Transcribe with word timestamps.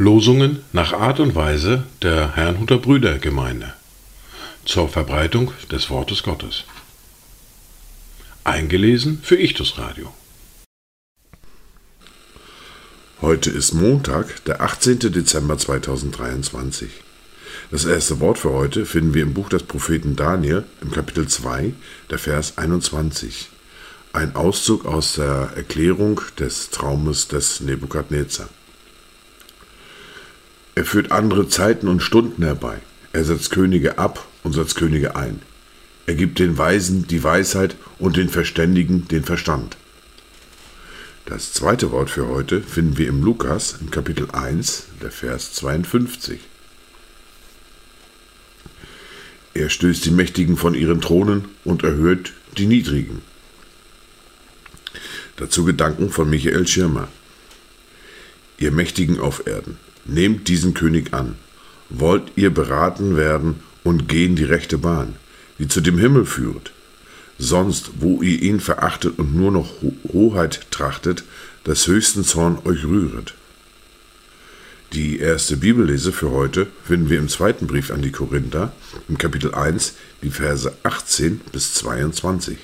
Losungen 0.00 0.60
nach 0.72 0.94
Art 0.94 1.20
und 1.20 1.34
Weise 1.34 1.84
der 2.00 2.34
Herrnhuter 2.34 2.78
Brüdergemeinde 2.78 3.74
zur 4.64 4.88
Verbreitung 4.88 5.52
des 5.70 5.90
Wortes 5.90 6.22
Gottes. 6.22 6.64
Eingelesen 8.42 9.20
für 9.22 9.36
Ichtus 9.36 9.76
Radio. 9.76 10.10
Heute 13.20 13.50
ist 13.50 13.74
Montag, 13.74 14.42
der 14.46 14.62
18. 14.62 15.00
Dezember 15.00 15.58
2023. 15.58 16.88
Das 17.70 17.84
erste 17.84 18.20
Wort 18.20 18.38
für 18.38 18.52
heute 18.52 18.86
finden 18.86 19.12
wir 19.12 19.22
im 19.22 19.34
Buch 19.34 19.50
des 19.50 19.64
Propheten 19.64 20.16
Daniel 20.16 20.64
im 20.80 20.92
Kapitel 20.92 21.28
2, 21.28 21.74
der 22.08 22.18
Vers 22.18 22.56
21. 22.56 23.50
Ein 24.14 24.34
Auszug 24.34 24.86
aus 24.86 25.16
der 25.16 25.52
Erklärung 25.56 26.22
des 26.38 26.70
Traumes 26.70 27.28
des 27.28 27.60
Nebukadnezar. 27.60 28.48
Er 30.80 30.86
führt 30.86 31.12
andere 31.12 31.46
Zeiten 31.46 31.88
und 31.88 32.00
Stunden 32.00 32.42
herbei. 32.42 32.78
Er 33.12 33.22
setzt 33.22 33.50
Könige 33.50 33.98
ab 33.98 34.26
und 34.42 34.54
setzt 34.54 34.76
Könige 34.76 35.14
ein. 35.14 35.42
Er 36.06 36.14
gibt 36.14 36.38
den 36.38 36.56
Weisen 36.56 37.06
die 37.06 37.22
Weisheit 37.22 37.76
und 37.98 38.16
den 38.16 38.30
Verständigen 38.30 39.06
den 39.06 39.22
Verstand. 39.22 39.76
Das 41.26 41.52
zweite 41.52 41.90
Wort 41.90 42.08
für 42.08 42.28
heute 42.28 42.62
finden 42.62 42.96
wir 42.96 43.08
im 43.08 43.22
Lukas 43.22 43.76
im 43.78 43.90
Kapitel 43.90 44.30
1, 44.30 44.86
der 45.02 45.10
Vers 45.10 45.52
52. 45.52 46.40
Er 49.52 49.68
stößt 49.68 50.02
die 50.06 50.12
Mächtigen 50.12 50.56
von 50.56 50.72
ihren 50.72 51.02
Thronen 51.02 51.44
und 51.62 51.84
erhöht 51.84 52.32
die 52.56 52.64
Niedrigen. 52.64 53.20
Dazu 55.36 55.66
Gedanken 55.66 56.08
von 56.08 56.30
Michael 56.30 56.66
Schirmer. 56.66 57.08
Ihr 58.56 58.70
Mächtigen 58.70 59.20
auf 59.20 59.46
Erden, 59.46 59.76
nehmt 60.04 60.48
diesen 60.48 60.74
König 60.74 61.12
an. 61.14 61.36
Wollt 61.88 62.32
ihr 62.36 62.50
beraten 62.50 63.16
werden 63.16 63.60
und 63.84 64.08
gehen 64.08 64.36
die 64.36 64.44
rechte 64.44 64.78
Bahn, 64.78 65.16
die 65.58 65.68
zu 65.68 65.80
dem 65.80 65.98
Himmel 65.98 66.24
führt? 66.24 66.72
sonst, 67.40 67.90
wo 68.00 68.22
ihr 68.22 68.40
ihn 68.42 68.60
verachtet 68.60 69.18
und 69.18 69.34
nur 69.34 69.50
noch 69.50 69.70
Hoheit 70.12 70.66
trachtet, 70.70 71.24
des 71.66 71.86
höchsten 71.86 72.24
Zorn 72.24 72.58
euch 72.64 72.84
rühret. 72.84 73.34
Die 74.92 75.18
erste 75.18 75.56
Bibellese 75.56 76.12
für 76.12 76.30
heute 76.30 76.66
finden 76.84 77.10
wir 77.10 77.18
im 77.18 77.28
zweiten 77.28 77.66
Brief 77.66 77.90
an 77.90 78.02
die 78.02 78.10
Korinther, 78.10 78.72
im 79.08 79.18
Kapitel 79.18 79.54
1, 79.54 79.94
die 80.22 80.30
Verse 80.30 80.72
18 80.82 81.40
bis 81.52 81.74
22. 81.74 82.58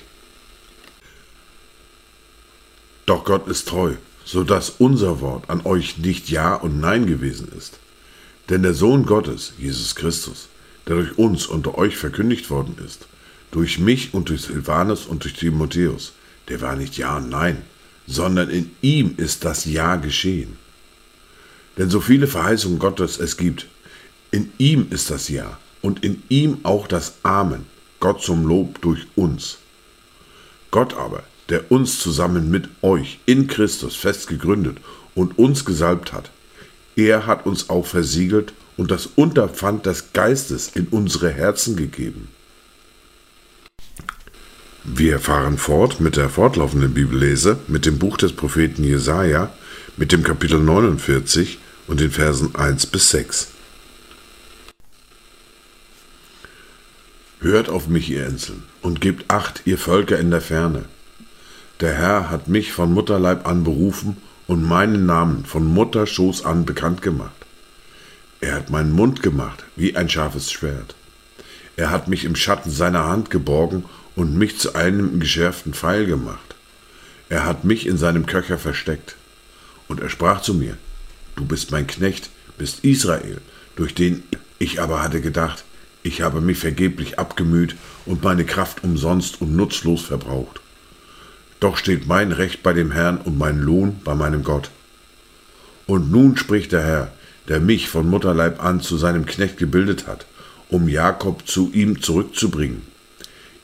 Doch 3.05 3.23
Gott 3.23 3.47
ist 3.47 3.67
treu, 3.69 3.93
so 4.27 4.43
dass 4.43 4.69
unser 4.71 5.21
Wort 5.21 5.49
an 5.49 5.65
euch 5.65 5.99
nicht 5.99 6.29
Ja 6.29 6.55
und 6.55 6.81
Nein 6.81 7.07
gewesen 7.07 7.47
ist. 7.57 7.79
Denn 8.49 8.61
der 8.61 8.73
Sohn 8.73 9.05
Gottes, 9.05 9.53
Jesus 9.57 9.95
Christus, 9.95 10.49
der 10.85 10.97
durch 10.97 11.17
uns 11.17 11.45
unter 11.45 11.77
euch 11.77 11.95
verkündigt 11.95 12.49
worden 12.49 12.75
ist, 12.85 13.07
durch 13.51 13.79
mich 13.79 14.13
und 14.13 14.27
durch 14.27 14.41
Silvanus 14.41 15.05
und 15.05 15.23
durch 15.23 15.35
Timotheus, 15.35 16.11
der 16.49 16.59
war 16.59 16.75
nicht 16.75 16.97
Ja 16.97 17.15
und 17.15 17.29
Nein, 17.29 17.61
sondern 18.05 18.49
in 18.49 18.71
ihm 18.81 19.13
ist 19.15 19.45
das 19.45 19.63
Ja 19.63 19.95
geschehen. 19.95 20.57
Denn 21.77 21.89
so 21.89 22.01
viele 22.01 22.27
Verheißungen 22.27 22.79
Gottes 22.79 23.19
es 23.19 23.37
gibt, 23.37 23.67
in 24.31 24.51
ihm 24.57 24.87
ist 24.89 25.09
das 25.09 25.29
Ja 25.29 25.57
und 25.81 26.03
in 26.03 26.21
ihm 26.27 26.57
auch 26.63 26.87
das 26.87 27.13
Amen, 27.23 27.65
Gott 28.01 28.21
zum 28.21 28.45
Lob 28.45 28.81
durch 28.81 29.07
uns. 29.15 29.59
Gott 30.69 30.95
aber, 30.95 31.23
der 31.49 31.71
uns 31.71 31.99
zusammen 31.99 32.51
mit 32.51 32.69
euch 32.81 33.19
in 33.25 33.47
Christus 33.47 33.95
fest 33.95 34.27
gegründet 34.27 34.77
und 35.15 35.37
uns 35.37 35.65
gesalbt 35.65 36.13
hat, 36.13 36.31
er 36.95 37.25
hat 37.25 37.45
uns 37.45 37.69
auch 37.69 37.85
versiegelt 37.85 38.53
und 38.75 38.91
das 38.91 39.07
Unterpfand 39.15 39.85
des 39.85 40.13
Geistes 40.13 40.69
in 40.73 40.87
unsere 40.87 41.31
Herzen 41.31 41.75
gegeben. 41.75 42.29
Wir 44.83 45.19
fahren 45.19 45.57
fort 45.57 45.99
mit 45.99 46.15
der 46.15 46.29
fortlaufenden 46.29 46.93
Bibellese, 46.93 47.59
mit 47.67 47.85
dem 47.85 47.99
Buch 47.99 48.17
des 48.17 48.33
Propheten 48.33 48.83
Jesaja, 48.83 49.51
mit 49.97 50.11
dem 50.11 50.23
Kapitel 50.23 50.59
49 50.59 51.59
und 51.87 51.99
den 51.99 52.11
Versen 52.11 52.55
1 52.55 52.85
bis 52.85 53.09
6. 53.09 53.49
Hört 57.41 57.69
auf 57.69 57.87
mich, 57.87 58.09
ihr 58.09 58.25
Inseln, 58.25 58.63
und 58.81 59.01
gebt 59.01 59.29
Acht, 59.29 59.61
ihr 59.65 59.77
Völker 59.77 60.17
in 60.17 60.31
der 60.31 60.41
Ferne. 60.41 60.85
Der 61.79 61.93
Herr 61.93 62.31
hat 62.31 62.47
mich 62.47 62.71
von 62.71 62.91
Mutterleib 62.91 63.47
an 63.47 63.63
berufen 63.63 64.17
und 64.47 64.63
meinen 64.63 65.05
Namen 65.05 65.45
von 65.45 65.63
Mutterschoß 65.63 66.43
an 66.43 66.65
bekannt 66.65 67.03
gemacht. 67.03 67.35
Er 68.41 68.55
hat 68.55 68.71
meinen 68.71 68.91
Mund 68.91 69.21
gemacht 69.21 69.63
wie 69.75 69.95
ein 69.95 70.09
scharfes 70.09 70.51
Schwert. 70.51 70.95
Er 71.75 71.91
hat 71.91 72.07
mich 72.07 72.25
im 72.25 72.35
Schatten 72.35 72.71
seiner 72.71 73.05
Hand 73.05 73.29
geborgen 73.29 73.85
und 74.15 74.35
mich 74.35 74.57
zu 74.57 74.73
einem 74.73 75.19
geschärften 75.19 75.75
Pfeil 75.75 76.07
gemacht. 76.07 76.55
Er 77.29 77.45
hat 77.45 77.63
mich 77.63 77.85
in 77.85 77.97
seinem 77.97 78.25
Köcher 78.25 78.57
versteckt. 78.57 79.15
Und 79.87 79.99
er 79.99 80.09
sprach 80.09 80.41
zu 80.41 80.55
mir, 80.55 80.77
Du 81.35 81.45
bist 81.45 81.69
mein 81.69 81.85
Knecht, 81.85 82.31
bist 82.57 82.83
Israel, 82.83 83.39
durch 83.75 83.93
den 83.93 84.23
ich 84.57 84.81
aber 84.81 85.03
hatte 85.03 85.21
gedacht, 85.21 85.63
ich 86.01 86.21
habe 86.21 86.41
mich 86.41 86.57
vergeblich 86.57 87.19
abgemüht 87.19 87.75
und 88.07 88.23
meine 88.23 88.45
Kraft 88.45 88.83
umsonst 88.83 89.41
und 89.41 89.55
nutzlos 89.55 90.01
verbraucht. 90.01 90.59
Doch 91.59 91.77
steht 91.77 92.07
mein 92.07 92.31
Recht 92.31 92.63
bei 92.63 92.73
dem 92.73 92.91
Herrn 92.91 93.17
und 93.17 93.37
mein 93.37 93.59
Lohn 93.59 93.99
bei 94.03 94.15
meinem 94.15 94.43
Gott. 94.43 94.69
Und 95.85 96.11
nun 96.11 96.37
spricht 96.37 96.71
der 96.71 96.83
Herr, 96.83 97.11
der 97.47 97.59
mich 97.59 97.89
von 97.89 98.09
Mutterleib 98.09 98.63
an 98.63 98.81
zu 98.81 98.97
seinem 98.97 99.25
Knecht 99.25 99.57
gebildet 99.57 100.07
hat, 100.07 100.25
um 100.69 100.89
Jakob 100.89 101.47
zu 101.47 101.71
ihm 101.73 102.01
zurückzubringen 102.01 102.81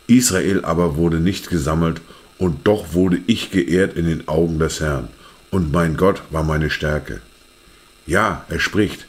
Israel 0.08 0.66
aber 0.66 0.96
wurde 0.96 1.20
nicht 1.20 1.50
gesammelt, 1.50 2.02
und 2.38 2.68
doch 2.68 2.94
wurde 2.94 3.20
ich 3.28 3.52
geehrt 3.52 3.96
in 3.96 4.06
den 4.06 4.28
Augen 4.28 4.60
des 4.60 4.80
Herrn, 4.82 5.08
und 5.50 5.72
mein 5.72 5.96
Gott 5.96 6.22
war 6.30 6.44
meine 6.44 6.70
Stärke. 6.70 7.22
Ja, 8.06 8.46
er 8.50 8.60
spricht, 8.60 9.06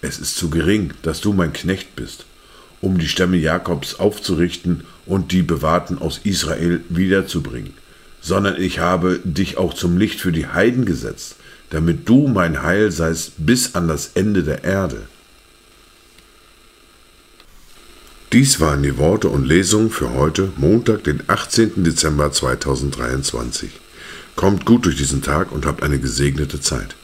es 0.00 0.18
ist 0.18 0.36
zu 0.36 0.50
gering, 0.50 0.92
dass 1.02 1.20
du 1.20 1.32
mein 1.32 1.52
Knecht 1.52 1.94
bist, 1.94 2.24
um 2.80 2.98
die 2.98 3.08
Stämme 3.08 3.36
Jakobs 3.36 3.94
aufzurichten 3.94 4.84
und 5.06 5.32
die 5.32 5.42
Bewahrten 5.42 5.98
aus 5.98 6.20
Israel 6.24 6.80
wiederzubringen, 6.88 7.72
sondern 8.20 8.60
ich 8.60 8.78
habe 8.78 9.20
dich 9.24 9.56
auch 9.56 9.74
zum 9.74 9.96
Licht 9.96 10.20
für 10.20 10.32
die 10.32 10.46
Heiden 10.46 10.84
gesetzt, 10.84 11.36
damit 11.70 12.08
du 12.08 12.28
mein 12.28 12.62
Heil 12.62 12.90
seist 12.92 13.32
bis 13.38 13.74
an 13.74 13.88
das 13.88 14.12
Ende 14.14 14.42
der 14.42 14.64
Erde. 14.64 15.02
Dies 18.32 18.60
waren 18.60 18.82
die 18.82 18.98
Worte 18.98 19.28
und 19.28 19.46
Lesungen 19.46 19.90
für 19.90 20.12
heute, 20.12 20.52
Montag, 20.56 21.04
den 21.04 21.22
18. 21.28 21.84
Dezember 21.84 22.32
2023. 22.32 23.70
Kommt 24.34 24.66
gut 24.66 24.84
durch 24.84 24.96
diesen 24.96 25.22
Tag 25.22 25.52
und 25.52 25.64
habt 25.64 25.82
eine 25.82 25.98
gesegnete 25.98 26.60
Zeit. 26.60 26.96